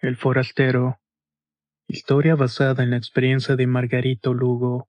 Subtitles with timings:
[0.00, 1.00] El forastero.
[1.88, 4.86] Historia basada en la experiencia de Margarito Lugo.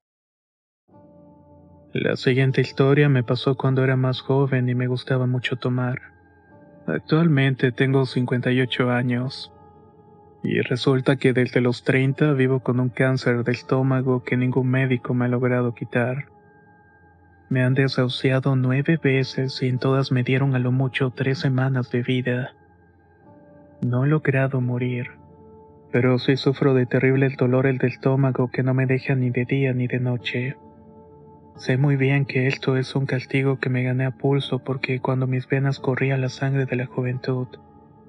[1.93, 5.99] La siguiente historia me pasó cuando era más joven y me gustaba mucho tomar.
[6.85, 9.51] Actualmente tengo 58 años.
[10.43, 15.15] Y resulta que desde los 30 vivo con un cáncer de estómago que ningún médico
[15.15, 16.27] me ha logrado quitar.
[17.49, 21.89] Me han desahuciado nueve veces y en todas me dieron a lo mucho tres semanas
[21.89, 22.53] de vida.
[23.81, 25.11] No he logrado morir,
[25.91, 29.45] pero sí sufro de terrible dolor el del estómago que no me deja ni de
[29.45, 30.58] día ni de noche.
[31.55, 35.27] Sé muy bien que esto es un castigo que me gané a pulso porque cuando
[35.27, 37.47] mis venas corría la sangre de la juventud,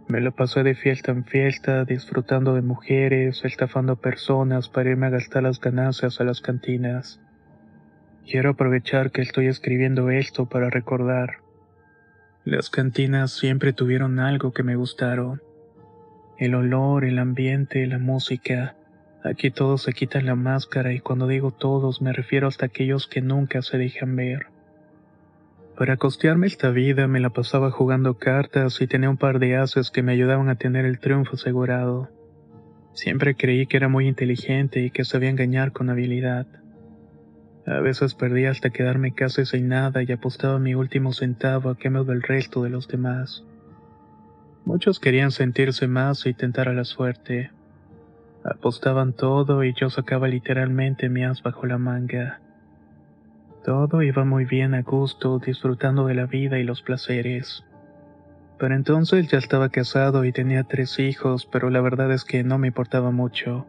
[0.08, 5.10] me lo pasé de fiesta en fiesta, disfrutando de mujeres, estafando personas para irme a
[5.10, 7.20] gastar las ganancias a las cantinas.
[8.26, 11.38] Quiero aprovechar que estoy escribiendo esto para recordar.
[12.44, 15.40] Las cantinas siempre tuvieron algo que me gustaron.
[16.40, 18.74] El olor, el ambiente, la música.
[19.22, 23.20] Aquí todos se quitan la máscara y cuando digo todos me refiero hasta aquellos que
[23.20, 24.46] nunca se dejan ver.
[25.76, 29.90] Para costearme esta vida me la pasaba jugando cartas y tenía un par de haces
[29.90, 32.08] que me ayudaban a tener el triunfo asegurado.
[32.94, 36.46] Siempre creí que era muy inteligente y que sabía engañar con habilidad.
[37.66, 42.04] A veces perdía hasta quedarme casi sin nada y apostaba mi último centavo a cambio
[42.04, 43.44] del resto de los demás.
[44.64, 47.50] Muchos querían sentirse más y tentar a la suerte.
[48.44, 52.40] Apostaban todo y yo sacaba literalmente mi as bajo la manga.
[53.64, 57.64] Todo iba muy bien a gusto, disfrutando de la vida y los placeres.
[58.58, 62.58] Pero entonces ya estaba casado y tenía tres hijos, pero la verdad es que no
[62.58, 63.66] me importaba mucho.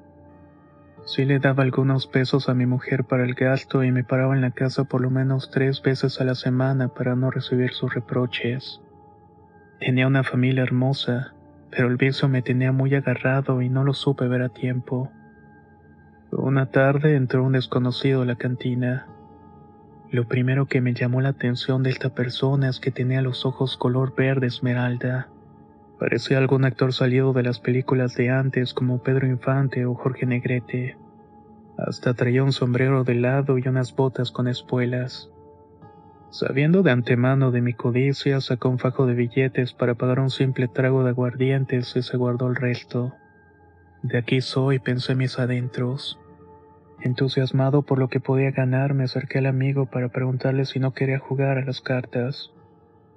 [1.06, 4.42] Sí le daba algunos pesos a mi mujer para el gasto y me paraba en
[4.42, 8.82] la casa por lo menos tres veces a la semana para no recibir sus reproches.
[9.82, 11.34] Tenía una familia hermosa,
[11.72, 15.12] pero el vicio me tenía muy agarrado y no lo supe ver a tiempo.
[16.32, 19.08] Una tarde entró un desconocido a la cantina.
[20.12, 23.76] Lo primero que me llamó la atención de esta persona es que tenía los ojos
[23.76, 25.30] color verde esmeralda.
[26.00, 30.96] Parecía algún actor salido de las películas de antes como Pedro Infante o Jorge Negrete.
[31.80, 35.32] Hasta traía un sombrero de lado y unas botas con espuelas.
[36.32, 40.70] Sabiendo de antemano de mi codicia, sacó un fajo de billetes para pagar un simple
[40.70, 43.14] trago de aguardientes y se guardó el resto.
[44.02, 46.18] De aquí soy, pensé mis adentros.
[47.02, 51.20] Entusiasmado por lo que podía ganar, me acerqué al amigo para preguntarle si no quería
[51.20, 52.52] jugar a las cartas.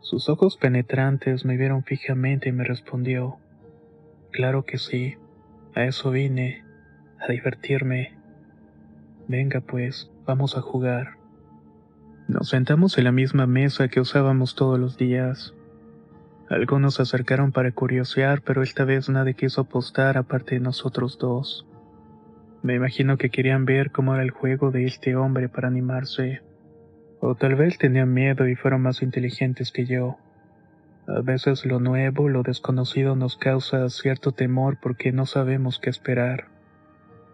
[0.01, 3.39] Sus ojos penetrantes me vieron fijamente y me respondió,
[4.33, 5.19] Claro que sí,
[5.77, 6.65] a eso vine,
[7.21, 8.15] a divertirme.
[9.29, 11.24] Venga pues, vamos a jugar.
[12.27, 15.53] Nos sentamos en la misma mesa que usábamos todos los días.
[16.49, 21.67] Algunos se acercaron para curiosear, pero esta vez nadie quiso apostar aparte de nosotros dos.
[22.63, 26.41] Me imagino que querían ver cómo era el juego de este hombre para animarse.
[27.21, 30.17] O tal vez tenían miedo y fueron más inteligentes que yo.
[31.07, 36.47] A veces lo nuevo, lo desconocido nos causa cierto temor porque no sabemos qué esperar.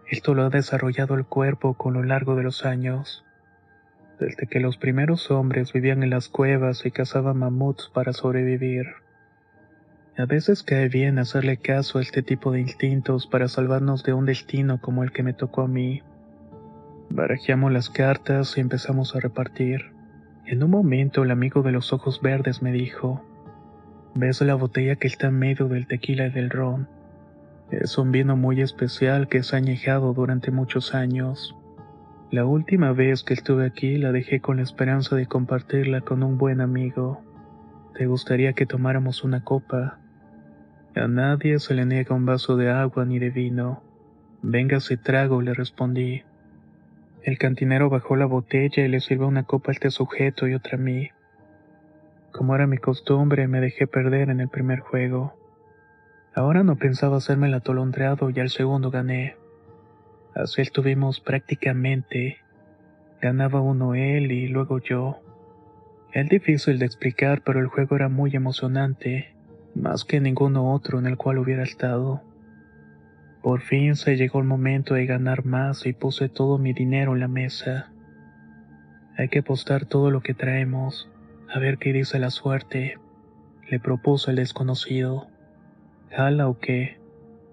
[0.09, 3.23] Esto lo ha desarrollado el cuerpo con lo largo de los años
[4.21, 8.85] desde que los primeros hombres vivían en las cuevas y cazaban mamuts para sobrevivir.
[10.15, 14.27] A veces cae bien hacerle caso a este tipo de instintos para salvarnos de un
[14.27, 16.03] destino como el que me tocó a mí.
[17.09, 19.91] Barajamos las cartas y empezamos a repartir.
[20.45, 23.25] En un momento el amigo de los ojos verdes me dijo,
[24.13, 26.87] ¿ves la botella que está en medio del tequila y del ron?
[27.71, 31.55] Es un vino muy especial que se ha añejado durante muchos años.
[32.31, 36.37] La última vez que estuve aquí la dejé con la esperanza de compartirla con un
[36.37, 37.21] buen amigo.
[37.93, 39.99] ¿Te gustaría que tomáramos una copa?
[40.95, 43.83] A nadie se le niega un vaso de agua ni de vino.
[44.41, 46.23] Véngase trago, le respondí.
[47.21, 50.77] El cantinero bajó la botella y le sirvió una copa a este sujeto y otra
[50.77, 51.09] a mí.
[52.31, 55.33] Como era mi costumbre, me dejé perder en el primer juego.
[56.33, 59.40] Ahora no pensaba hacerme el atolondreado y al segundo gané.
[60.35, 62.37] Así estuvimos prácticamente.
[63.21, 65.19] Ganaba uno él y luego yo.
[66.13, 69.33] Es difícil de explicar, pero el juego era muy emocionante.
[69.73, 72.21] más que ninguno otro en el cual hubiera estado.
[73.41, 77.21] Por fin se llegó el momento de ganar más y puse todo mi dinero en
[77.21, 77.91] la mesa.
[79.17, 81.09] Hay que apostar todo lo que traemos,
[81.49, 82.97] a ver qué dice la suerte,
[83.69, 85.27] le propuso el desconocido.
[86.09, 86.99] ¿Jala o qué?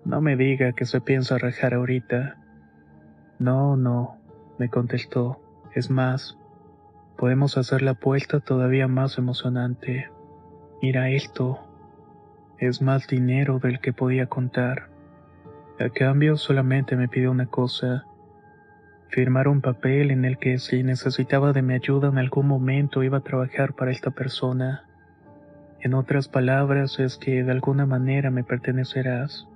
[0.04, 2.36] No me diga que se piensa rajar ahorita.
[3.38, 4.18] No, no,
[4.58, 5.40] me contestó.
[5.72, 6.36] Es más,
[7.16, 10.10] podemos hacer la apuesta todavía más emocionante.
[10.82, 11.60] Mira esto.
[12.58, 14.88] Es más dinero del que podía contar.
[15.78, 18.04] A cambio solamente me pidió una cosa.
[19.10, 23.18] Firmar un papel en el que si necesitaba de mi ayuda en algún momento iba
[23.18, 24.84] a trabajar para esta persona.
[25.80, 29.46] En otras palabras es que de alguna manera me pertenecerás.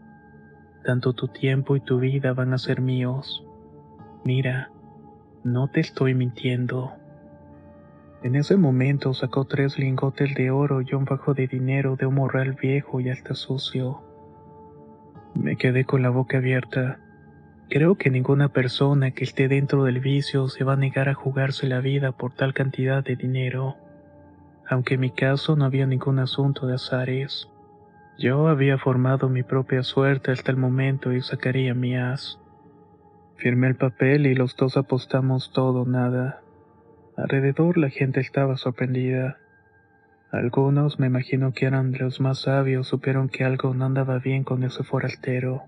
[0.85, 3.45] Tanto tu tiempo y tu vida van a ser míos.
[4.25, 4.71] Mira,
[5.43, 6.93] no te estoy mintiendo.
[8.23, 12.15] En ese momento sacó tres lingotes de oro y un bajo de dinero de un
[12.15, 14.01] morral viejo y hasta sucio.
[15.35, 17.01] Me quedé con la boca abierta.
[17.69, 21.67] Creo que ninguna persona que esté dentro del vicio se va a negar a jugarse
[21.67, 23.77] la vida por tal cantidad de dinero.
[24.69, 27.49] Aunque en mi caso no había ningún asunto de azares.
[28.19, 32.39] Yo había formado mi propia suerte hasta el momento y sacaría mi as.
[33.37, 36.43] Firmé el papel y los dos apostamos todo nada.
[37.17, 39.39] Alrededor la gente estaba sorprendida.
[40.31, 44.45] Algunos, me imagino que eran de los más sabios, supieron que algo no andaba bien
[44.45, 45.65] con ese forastero,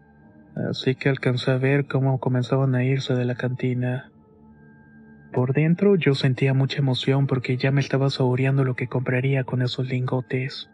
[0.71, 4.11] así que alcancé a ver cómo comenzaban a irse de la cantina.
[5.35, 9.63] Por dentro yo sentía mucha emoción porque ya me estaba saboreando lo que compraría con
[9.63, 10.71] esos lingotes.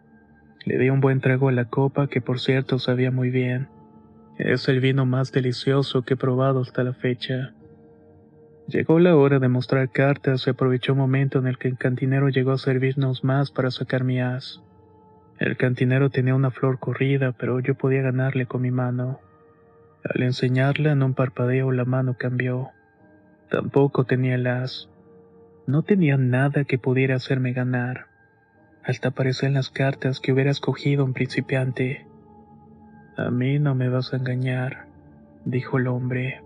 [0.65, 3.67] Le di un buen trago a la copa que por cierto sabía muy bien.
[4.43, 7.53] Es el vino más delicioso que he probado hasta la fecha.
[8.67, 12.27] Llegó la hora de mostrar cartas y aprovechó un momento en el que el cantinero
[12.27, 14.59] llegó a servirnos más para sacar mi as.
[15.37, 19.19] El cantinero tenía una flor corrida, pero yo podía ganarle con mi mano.
[20.03, 22.69] Al enseñarla en un parpadeo la mano cambió.
[23.51, 24.89] Tampoco tenía el as.
[25.67, 28.07] No tenía nada que pudiera hacerme ganar.
[28.83, 32.07] Hasta en las cartas que hubiera escogido un principiante.
[33.17, 34.85] A mí no me vas a engañar,
[35.45, 36.41] dijo el hombre.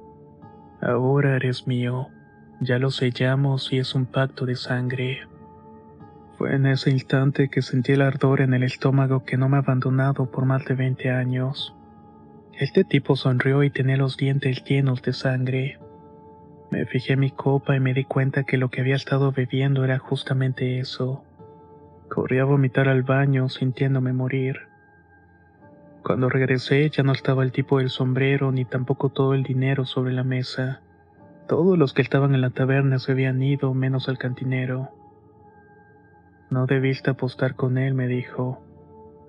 [0.81, 2.07] Ahora eres mío.
[2.61, 5.27] Ya lo sellamos y es un pacto de sangre.
[6.37, 9.59] Fue en ese instante que sentí el ardor en el estómago que no me ha
[9.59, 11.75] abandonado por más de 20 años.
[12.53, 15.79] Este tipo sonrió y tenía los dientes llenos de sangre.
[16.71, 19.83] Me fijé en mi copa y me di cuenta que lo que había estado bebiendo
[19.83, 21.23] era justamente eso.
[22.09, 24.57] Corrí a vomitar al baño sintiéndome morir.
[26.05, 30.13] Cuando regresé ya no estaba el tipo del sombrero ni tampoco todo el dinero sobre
[30.13, 30.81] la mesa.
[31.47, 34.91] Todos los que estaban en la taberna se habían ido, menos el cantinero.
[36.51, 38.61] No debiste apostar con él, me dijo.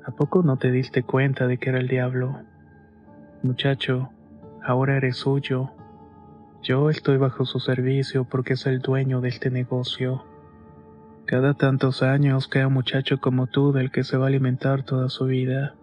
[0.05, 2.41] ¿A poco no te diste cuenta de que era el diablo?
[3.43, 4.11] Muchacho,
[4.63, 5.71] ahora eres suyo.
[6.63, 10.27] Yo estoy bajo su servicio porque es el dueño de este negocio.
[11.25, 15.09] Cada tantos años queda un muchacho como tú del que se va a alimentar toda
[15.09, 15.75] su vida.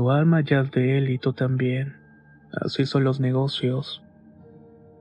[0.00, 1.94] Tu alma ya es de él y tú también.
[2.54, 4.02] Así son los negocios.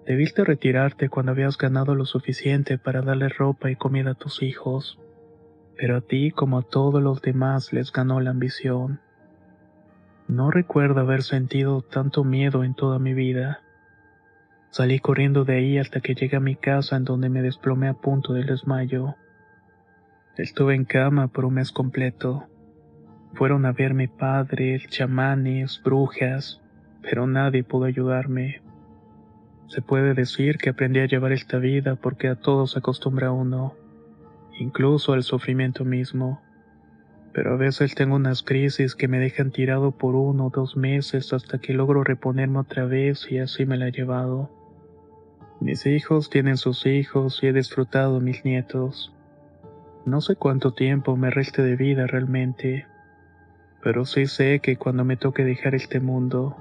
[0.06, 5.00] Debiste retirarte cuando habías ganado lo suficiente para darle ropa y comida a tus hijos,
[5.78, 9.00] pero a ti como a todos los demás les ganó la ambición.
[10.27, 13.62] No recuerdo haber sentido tanto miedo en toda mi vida.
[14.70, 17.94] Salí corriendo de ahí hasta que llegué a mi casa en donde me desplomé a
[17.94, 19.15] punto del desmayo.
[20.36, 22.49] Estuve en cama por un mes completo.
[23.33, 26.62] Fueron a verme padres, chamanes, brujas,
[27.01, 28.62] pero nadie pudo ayudarme.
[29.67, 33.75] Se puede decir que aprendí a llevar esta vida porque a todo se acostumbra uno,
[34.57, 36.41] incluso al sufrimiento mismo.
[37.33, 41.31] Pero a veces tengo unas crisis que me dejan tirado por uno o dos meses
[41.33, 44.50] hasta que logro reponerme otra vez y así me la he llevado.
[45.62, 49.13] Mis hijos tienen sus hijos y he disfrutado mis nietos.
[50.05, 52.88] No sé cuánto tiempo me reste de vida realmente,
[53.81, 56.57] pero sí sé que cuando me toque dejar este mundo,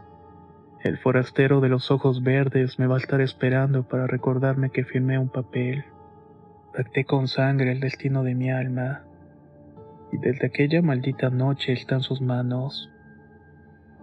[0.85, 5.19] el forastero de los ojos verdes me va a estar esperando para recordarme que firmé
[5.19, 5.85] un papel.
[6.73, 9.03] Pacté con sangre el destino de mi alma.
[10.13, 12.91] Y desde aquella maldita noche está en sus manos.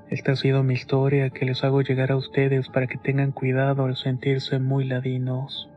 [0.10, 3.86] Esta ha sido mi historia que les hago llegar a ustedes para que tengan cuidado
[3.86, 5.69] al sentirse muy ladinos.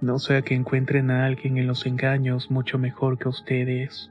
[0.00, 4.10] No sea que encuentren a alguien en los engaños mucho mejor que ustedes.